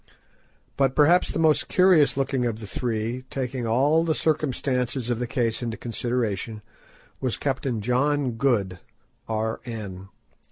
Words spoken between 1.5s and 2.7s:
curious looking of the